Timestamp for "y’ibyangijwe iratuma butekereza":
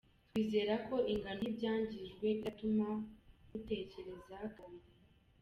1.45-4.35